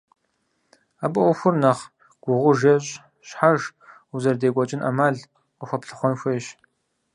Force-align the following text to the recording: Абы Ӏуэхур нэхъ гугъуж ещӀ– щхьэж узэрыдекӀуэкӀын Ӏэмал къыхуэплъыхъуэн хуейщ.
Абы 1.03 1.19
Ӏуэхур 1.23 1.55
нэхъ 1.61 1.83
гугъуж 2.21 2.59
ещӀ– 2.73 2.91
щхьэж 3.27 3.61
узэрыдекӀуэкӀын 4.13 4.81
Ӏэмал 4.83 5.15
къыхуэплъыхъуэн 5.57 6.15
хуейщ. 6.19 6.45